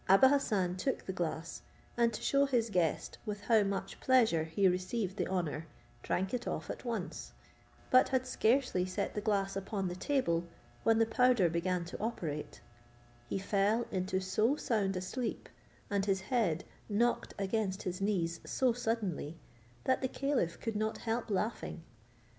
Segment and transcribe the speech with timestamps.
[0.09, 1.61] Abou Hassan took the glass,
[1.95, 5.67] and to shew his guest with how much pleasure he received the honour,
[6.01, 7.33] drank it off at once;
[7.91, 10.43] but had scarcely set the glass upon the table,
[10.83, 12.61] when the powder began to operate;
[13.29, 15.47] he fell into so sound a sleep,
[15.91, 19.37] and his head knocked against his knees so suddenly,
[19.83, 21.83] that the caliph could not help laughing.